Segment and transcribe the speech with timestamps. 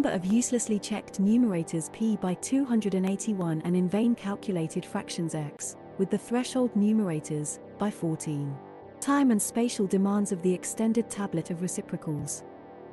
[0.00, 6.08] number of uselessly checked numerators p by 281 and in vain calculated fractions x, with
[6.08, 8.56] the threshold numerators, by 14.
[8.98, 12.44] Time and spatial demands of the extended tablet of reciprocals.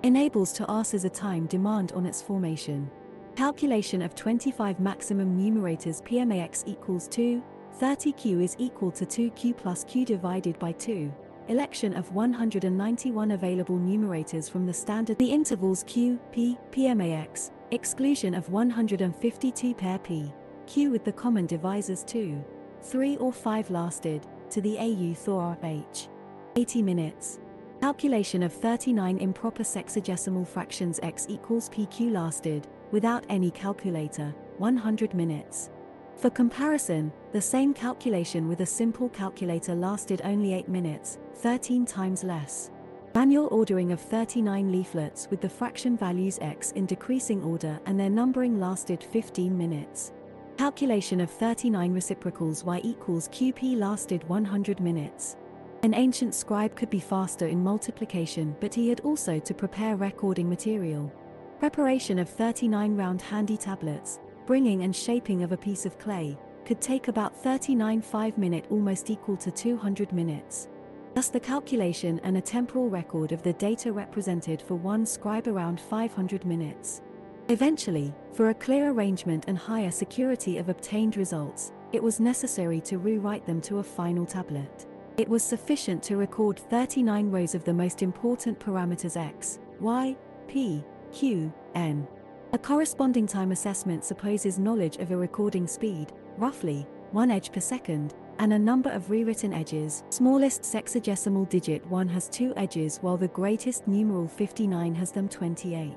[0.04, 2.92] Enables to ask as a time demand on its formation.
[3.38, 7.42] Calculation of 25 maximum numerators PMAX equals 2,
[7.80, 11.10] 30Q is equal to 2Q plus Q divided by 2.
[11.50, 18.50] Election of 191 available numerators from the standard the intervals Q, P, PMAX, exclusion of
[18.50, 20.34] 152 pair P,
[20.66, 22.44] Q with the common divisors 2,
[22.82, 26.10] 3 or 5 lasted, to the AU Thor H.
[26.58, 27.40] 80 minutes.
[27.80, 35.70] Calculation of 39 improper sexagesimal fractions x equals PQ lasted, without any calculator, 100 minutes.
[36.18, 42.24] For comparison, the same calculation with a simple calculator lasted only 8 minutes, 13 times
[42.24, 42.72] less.
[43.14, 48.10] Manual ordering of 39 leaflets with the fraction values x in decreasing order and their
[48.10, 50.12] numbering lasted 15 minutes.
[50.58, 55.38] Calculation of 39 reciprocals y equals qp lasted 100 minutes.
[55.84, 60.50] An ancient scribe could be faster in multiplication but he had also to prepare recording
[60.50, 61.12] material.
[61.60, 66.82] Preparation of 39 round handy tablets, bringing and shaping of a piece of clay, could
[66.82, 70.70] take about 39 5 minute almost equal to 200 minutes.
[71.14, 75.80] Thus the calculation and a temporal record of the data represented for one scribe around
[75.80, 77.02] 500 minutes.
[77.50, 82.98] Eventually, for a clear arrangement and higher security of obtained results, it was necessary to
[82.98, 84.86] rewrite them to a final tablet.
[85.18, 90.16] It was sufficient to record 39 rows of the most important parameters x, y,
[90.48, 92.08] p, Q, N.
[92.54, 98.14] A corresponding time assessment supposes knowledge of a recording speed, roughly, 1 edge per second,
[98.40, 100.06] and a number of rewritten edges.
[100.12, 105.94] Smallest sexagesimal digit 1 has 2 edges while the greatest numeral 59 has them 28.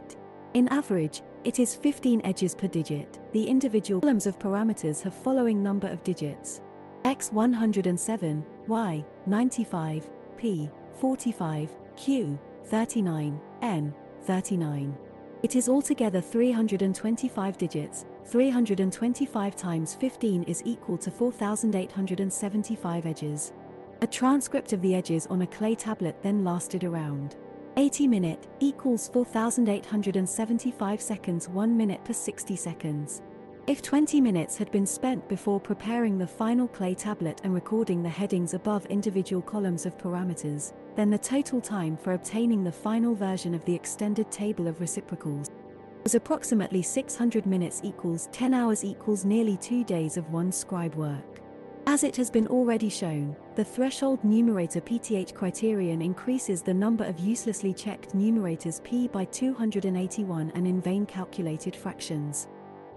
[0.55, 3.21] In average, it is 15 edges per digit.
[3.32, 6.62] The individual columns of parameters have following number of digits.
[7.05, 14.99] x 107, y 95, p 45, q 39, n 39.
[15.43, 23.55] It is altogether 325 digits, 325 times 15 is equal to 4,875 edges.
[24.03, 27.37] A transcript of the edges on a clay tablet then lasted around
[27.79, 33.23] 80 minute equals 4,875 seconds 1 minute per 60 seconds.
[33.70, 38.08] If 20 minutes had been spent before preparing the final clay tablet and recording the
[38.08, 43.54] headings above individual columns of parameters, then the total time for obtaining the final version
[43.54, 45.53] of the extended table of reciprocals
[46.03, 51.41] was approximately 600 minutes equals 10 hours equals nearly two days of one scribe work.
[51.87, 57.20] As it has been already shown, the threshold numerator PTH criterion increases the number of
[57.20, 62.48] uselessly checked numerators p by 281 and in vain calculated fractions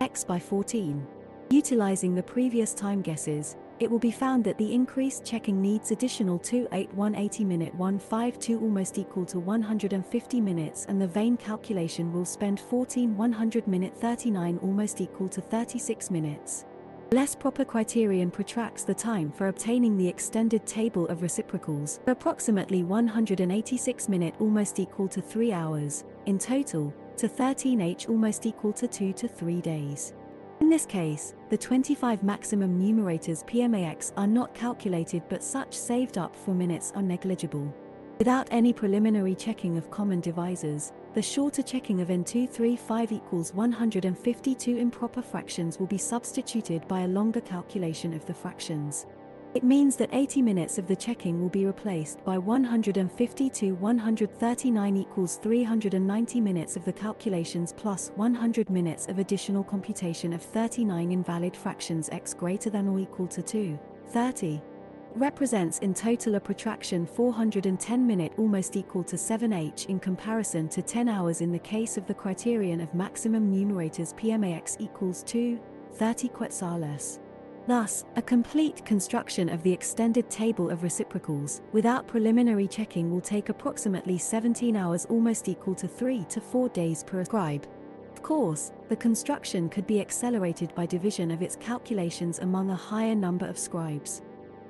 [0.03, 1.07] x by 14.
[1.49, 6.39] Utilizing the previous time guesses, it will be found that the increased checking needs additional
[6.39, 13.15] 28180 minute 152 almost equal to 150 minutes and the vain calculation will spend 14
[13.15, 16.65] 100 minute 39 almost equal to 36 minutes.
[17.13, 24.09] Less proper criterion protracts the time for obtaining the extended table of reciprocals, approximately 186
[24.09, 29.27] minute almost equal to 3 hours, in total, to 13h almost equal to 2 to
[29.27, 30.13] 3 days.
[30.61, 36.35] In this case, the 25 maximum numerators PMAX are not calculated but such saved up
[36.35, 37.73] for minutes are negligible.
[38.19, 45.21] Without any preliminary checking of common divisors, the shorter checking of N235 equals 152 improper
[45.21, 49.05] fractions will be substituted by a longer calculation of the fractions.
[49.55, 55.37] It means that 80 minutes of the checking will be replaced by 152 139 equals
[55.37, 62.09] 390 minutes of the calculations plus 100 minutes of additional computation of 39 invalid fractions
[62.11, 63.77] x greater than or equal to 2,
[64.07, 64.59] 30.
[65.13, 71.07] Represents in total a protraction 410 minute almost equal to 7h in comparison to 10
[71.07, 75.59] hours in the case of the criterion of maximum numerators PMAX equals 2,
[75.91, 77.19] 30 quetzales.
[77.65, 83.47] Thus, a complete construction of the extended table of reciprocals, without preliminary checking will take
[83.47, 87.65] approximately 17 hours almost equal to 3 to 4 days per scribe.
[88.11, 93.15] Of course, the construction could be accelerated by division of its calculations among a higher
[93.15, 94.21] number of scribes.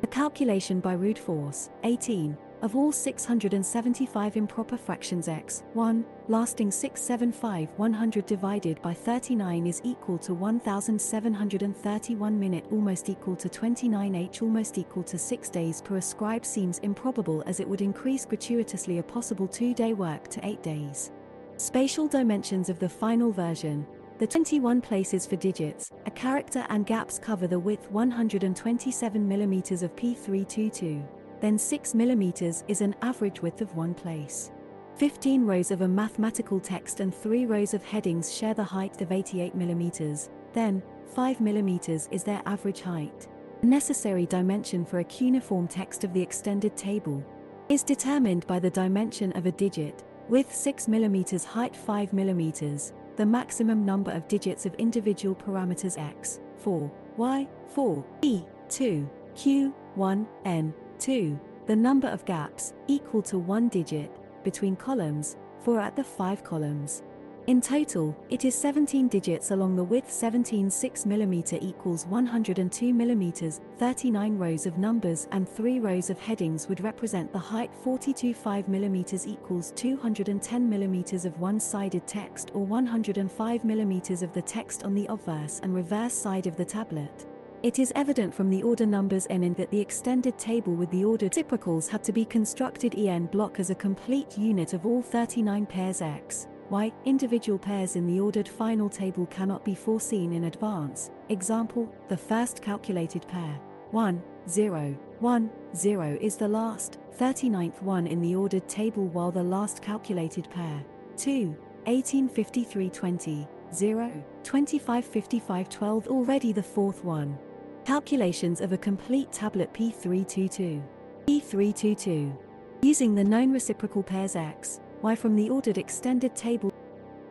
[0.04, 7.68] A calculation by brute force, 18, of all 675 improper fractions x, 1, lasting 675
[7.76, 15.04] 100 divided by 39 is equal to 1731 minute almost equal to 29h almost equal
[15.04, 19.92] to 6 days per ascribed seems improbable as it would increase gratuitously a possible 2-day
[19.94, 21.12] work to 8 days.
[21.58, 23.86] Spatial dimensions of the final version.
[24.20, 29.94] The 21 places for digits, a character and gaps cover the width 127 mm of
[29.98, 31.06] P322.
[31.44, 34.50] Then 6 mm is an average width of one place.
[34.96, 39.12] 15 rows of a mathematical text and 3 rows of headings share the height of
[39.12, 40.30] 88 mm.
[40.54, 40.82] Then,
[41.14, 43.28] 5 mm is their average height.
[43.60, 47.22] The necessary dimension for a cuneiform text of the extended table
[47.68, 53.26] is determined by the dimension of a digit, with 6 mm height 5 mm, the
[53.26, 60.28] maximum number of digits of individual parameters x, 4, y, 4, e, 2, q, 1,
[60.46, 64.12] n, 2, the number of gaps, equal to one digit,
[64.44, 67.04] between columns, 4 at the 5 columns.
[67.46, 73.60] In total, it is 17 digits along the width 17 6 mm equals 102 mm,
[73.78, 78.68] 39 rows of numbers and 3 rows of headings would represent the height 42 5
[78.68, 85.06] mm equals 210 mm of one-sided text or 105 mm of the text on the
[85.08, 87.26] obverse and reverse side of the tablet.
[87.64, 91.06] It is evident from the order numbers n in that the extended table with the
[91.06, 95.66] ordered reciprocals had to be constructed en block as a complete unit of all 39
[95.68, 96.50] pairs x.
[96.70, 101.10] Y, individual pairs in the ordered final table cannot be foreseen in advance.
[101.30, 103.58] Example, the first calculated pair,
[103.92, 109.42] 1, 0, 1, 0 is the last, 39th one in the ordered table while the
[109.42, 110.84] last calculated pair,
[111.16, 111.56] 2,
[111.86, 117.38] 18 53 20, 0, 25 55 12 already the fourth one.
[117.86, 120.82] Calculations of a complete tablet P322.
[121.28, 122.34] P322.
[122.82, 126.72] Using the known reciprocal pairs x, y from the ordered extended table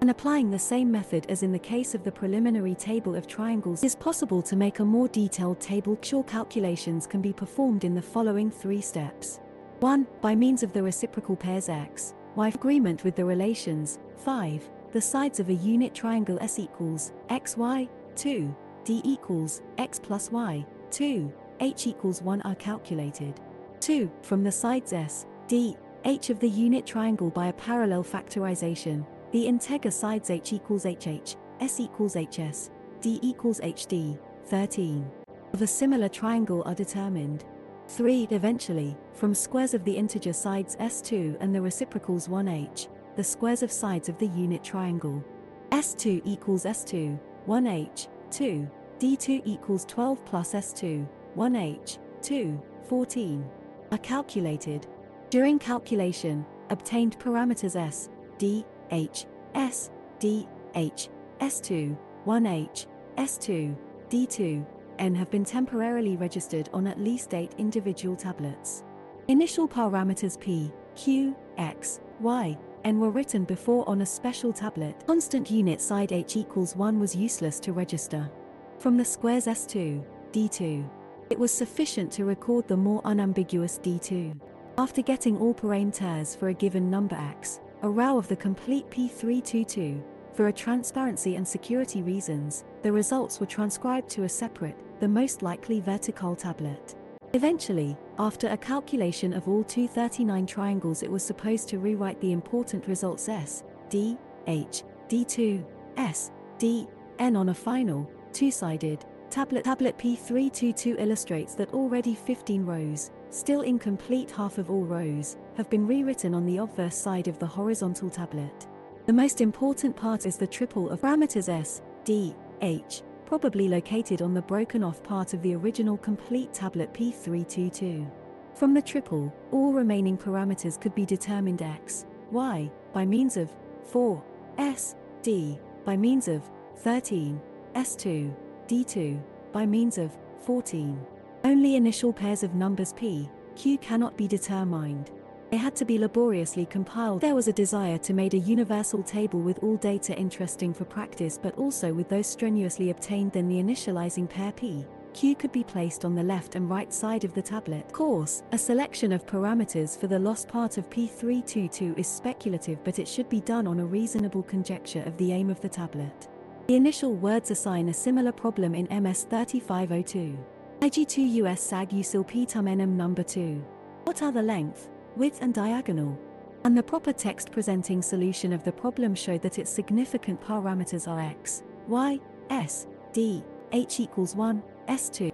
[0.02, 3.82] and applying the same method as in the case of the preliminary table of triangles
[3.82, 5.98] is possible to make a more detailed table.
[6.02, 9.40] Sure calculations can be performed in the following three steps.
[9.80, 10.06] 1.
[10.20, 15.40] By means of the reciprocal pairs x, y agreement with the relations, 5, the sides
[15.40, 18.54] of a unit triangle S equals, x, y, 2,
[18.84, 23.40] d equals, x plus y, 2, h equals 1 are calculated.
[23.80, 24.10] 2.
[24.22, 29.46] From the sides S, d, h of the unit triangle by a parallel factorization, the
[29.46, 32.70] integer sides h equals hh, s equals hs,
[33.00, 35.10] d equals hd, 13.
[35.52, 37.44] Of a similar triangle are determined.
[37.88, 38.28] 3.
[38.30, 43.70] Eventually, from squares of the integer sides s2 and the reciprocals 1h, the squares of
[43.70, 45.22] sides of the unit triangle.
[45.70, 48.68] s2 equals s2, 1h, 2,
[48.98, 51.06] d2 equals 12 plus s2,
[51.36, 53.50] 1h, 2, 14,
[53.92, 54.86] are calculated.
[55.30, 58.08] During calculation, obtained parameters s,
[58.38, 61.08] d, h, s, d, h,
[61.40, 61.96] s2,
[62.26, 62.86] 1h,
[63.16, 63.76] s2,
[64.08, 64.66] d2,
[64.98, 68.84] n have been temporarily registered on at least 8 individual tablets.
[69.28, 75.04] Initial parameters p, q, x, y, n were written before on a special tablet.
[75.06, 78.30] Constant unit side h equals 1 was useless to register.
[78.78, 80.88] From the squares s2, d2,
[81.30, 84.38] it was sufficient to record the more unambiguous d2.
[84.78, 90.02] After getting all parameters for a given number x, a row of the complete P322,
[90.34, 95.42] for a transparency and security reasons, the results were transcribed to a separate, the most
[95.42, 96.94] likely vertical tablet.
[97.34, 102.86] Eventually, after a calculation of all 239 triangles it was supposed to rewrite the important
[102.86, 105.64] results S, D, H, D2,
[105.96, 106.86] S, D,
[107.18, 109.64] N on a final, two-sided, tablet.
[109.64, 115.86] Tablet P322 illustrates that already 15 rows, still incomplete half of all rows, have been
[115.86, 118.66] rewritten on the obverse side of the horizontal tablet.
[119.06, 124.34] The most important part is the triple of parameters S, D, H, probably located on
[124.34, 128.06] the broken off part of the original complete tablet P322.
[128.52, 133.50] From the triple, all remaining parameters could be determined x, y, by means of
[133.84, 134.22] 4,
[134.58, 136.42] s, d, by means of
[136.80, 137.40] 13,
[137.74, 138.36] s2,
[138.68, 139.18] d2,
[139.50, 141.00] by means of 14.
[141.42, 145.10] Only initial pairs of numbers p, q cannot be determined.
[145.52, 147.20] They had to be laboriously compiled.
[147.20, 151.38] There was a desire to make a universal table with all data interesting for practice
[151.40, 156.06] but also with those strenuously obtained then the initializing pair p, q could be placed
[156.06, 157.92] on the left and right side of the tablet.
[157.92, 163.06] Course, a selection of parameters for the lost part of P322 is speculative but it
[163.06, 166.28] should be done on a reasonable conjecture of the aim of the tablet.
[166.68, 170.38] The initial words assign a similar problem in MS 3502.
[170.80, 173.62] IG2 US SAG USIL PTUM NM number 2.
[174.04, 176.18] What are the length, width and diagonal?
[176.64, 181.20] And the proper text presenting solution of the problem showed that its significant parameters are
[181.20, 183.42] x, y, s, d,
[183.72, 185.31] h equals 1, s2.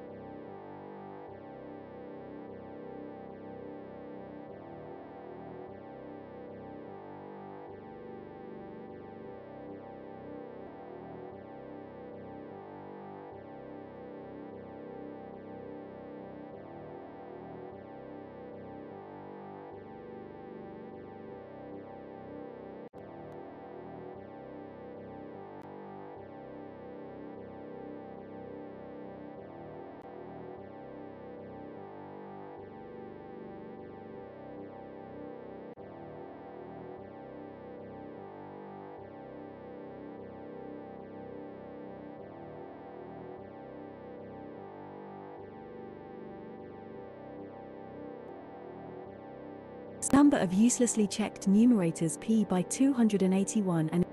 [50.12, 54.04] Number of uselessly checked numerators p by 281 and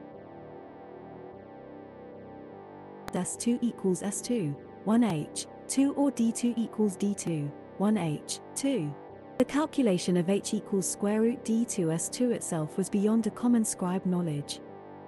[3.13, 4.53] S2 equals S2,
[4.85, 7.49] 1H, 2 or D2 equals D2,
[7.79, 8.93] 1H, 2.
[9.37, 14.05] The calculation of H equals square root D2 S2 itself was beyond a common scribe
[14.05, 14.59] knowledge.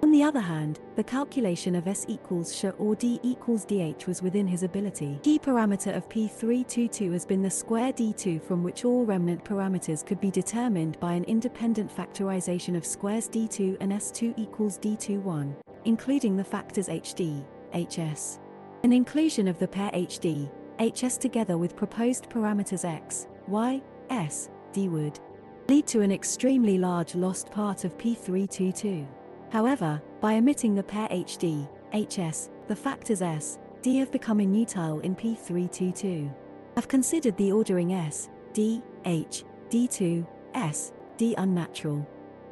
[0.08, 4.22] On the other hand, the calculation of S equals SH or D equals DH was
[4.22, 5.20] within his ability.
[5.22, 10.18] Key parameter of P322 has been the square D2 from which all remnant parameters could
[10.18, 16.42] be determined by an independent factorization of squares D2 and S2 equals D21, including the
[16.42, 18.38] factors HD, HS.
[18.84, 20.50] An inclusion of the pair HD,
[20.80, 25.20] HS together with proposed parameters X, Y, S, D would
[25.68, 29.06] lead to an extremely large lost part of P322.
[29.50, 35.14] However, by omitting the pair HD, HS, the factors S, D have become inutile in
[35.16, 36.32] P322.
[36.76, 42.06] I've considered the ordering S, D, H, D2, S, D unnatural.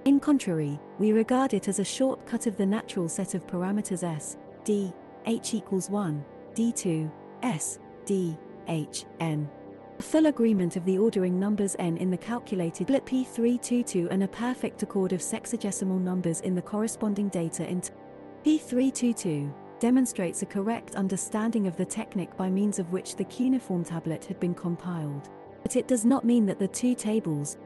[0.05, 4.37] In contrary, we regard it as a shortcut of the natural set of parameters S,
[4.65, 4.93] D,
[5.27, 6.25] H equals 1,
[6.55, 7.11] D2,
[7.43, 8.37] S, D,
[8.69, 9.49] H, N.
[10.01, 14.83] Full agreement of the ordering numbers n in the calculated split P322 and a perfect
[14.83, 17.81] accord of sexagesimal numbers in the corresponding data in
[18.45, 24.25] P322 demonstrates a correct understanding of the technique by means of which the cuneiform tablet
[24.27, 25.31] had been compiled.
[25.63, 27.57] But it does not mean that the two tables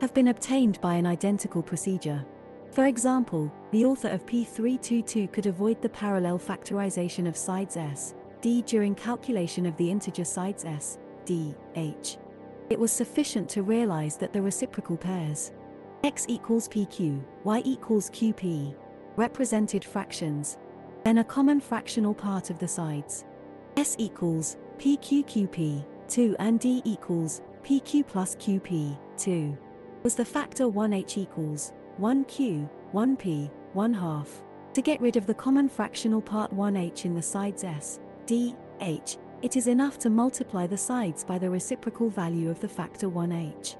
[0.00, 2.24] have been obtained by an identical procedure.
[2.70, 8.62] For example, the author of P322 could avoid the parallel factorization of sides s, d
[8.62, 10.98] during calculation of the integer sides s,
[11.30, 12.18] d, h.
[12.70, 15.52] It was sufficient to realize that the reciprocal pairs
[16.02, 18.74] x equals pq, y equals qp,
[19.14, 20.58] represented fractions,
[21.04, 23.24] then a common fractional part of the sides.
[23.76, 29.56] s equals pqqp, 2 and d equals pq plus qp, 2.
[30.02, 34.42] Was the factor 1h equals 1q, 1p, 1 half.
[34.72, 39.16] To get rid of the common fractional part 1h in the sides s, d, h,
[39.42, 43.76] it is enough to multiply the sides by the reciprocal value of the factor 1h.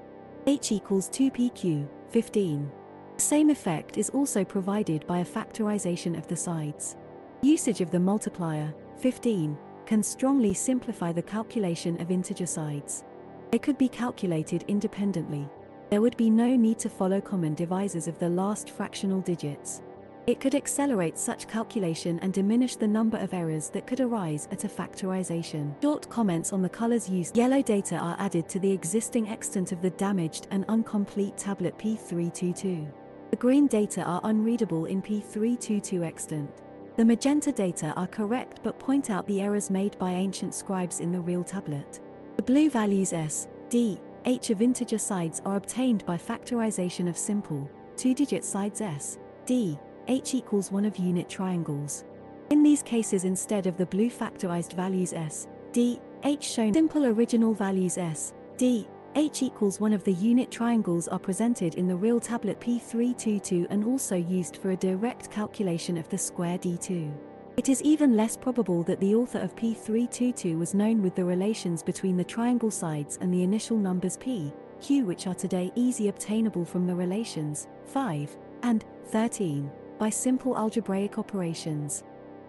[0.47, 2.71] h equals 2pq, 15.
[3.15, 6.97] The same effect is also provided by a factorization of the sides.
[7.43, 13.03] Usage of the multiplier, 15, can strongly simplify the calculation of integer sides.
[13.51, 15.47] They could be calculated independently.
[15.91, 19.83] There would be no need to follow common divisors of the last fractional digits.
[20.27, 24.63] It could accelerate such calculation and diminish the number of errors that could arise at
[24.63, 25.73] a factorization.
[25.81, 27.35] Short comments on the colors used.
[27.35, 32.87] Yellow data are added to the existing extent of the damaged and incomplete tablet P322.
[33.31, 36.51] The green data are unreadable in P322 extant.
[36.97, 41.11] The magenta data are correct but point out the errors made by ancient scribes in
[41.11, 41.99] the real tablet.
[42.35, 47.67] The blue values S, D, H of integer sides are obtained by factorization of simple,
[47.95, 49.79] two-digit sides S, D,
[50.11, 52.03] H equals one of unit triangles.
[52.49, 57.53] In these cases instead of the blue factorized values S, D, H shown simple original
[57.53, 62.19] values S, D, H equals one of the unit triangles are presented in the real
[62.19, 67.09] tablet P322 and also used for a direct calculation of the square D2.
[67.55, 71.81] It is even less probable that the author of P322 was known with the relations
[71.81, 74.51] between the triangle sides and the initial numbers P,
[74.81, 81.19] Q which are today easy obtainable from the relations 5 and 13 by simple algebraic
[81.19, 82.03] operations.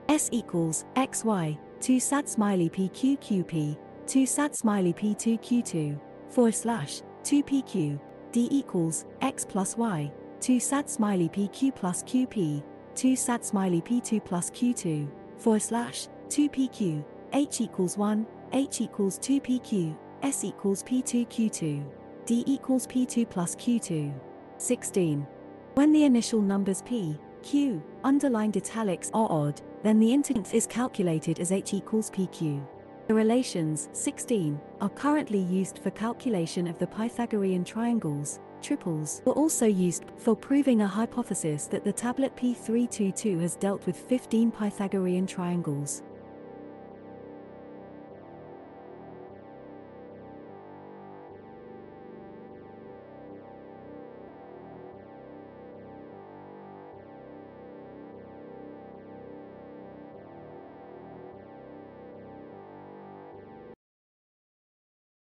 [0.09, 8.01] S equals xy, 2 sat smiley pqqp, 2 sat smiley p2q2, 4 slash, 2pq,
[8.33, 12.63] d equals x plus y, 2 sat smiley pq plus qp,
[12.95, 15.07] 2 sat smiley p2 plus q2,
[15.37, 17.05] 4 slash, 2pq,
[17.35, 21.85] h equals 1, h equals 2pq, s equals p2q2,
[22.25, 24.11] d equals p2 plus q2.
[24.57, 25.27] 16.
[25.75, 31.41] When the initial numbers p, q, underlined italics are odd, then the integer is calculated
[31.41, 32.65] as h equals pq.
[33.09, 38.41] The relations 16 are currently used for calculation of the Pythagorean triangles.
[38.63, 43.97] Triples were also used for proving a hypothesis that the tablet P322 has dealt with
[43.97, 46.03] 15 Pythagorean triangles.